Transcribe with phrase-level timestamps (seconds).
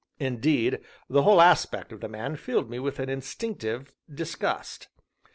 [0.17, 0.79] Indeed,
[1.11, 4.87] the whole aspect of the man filled me with an instinctive disgust.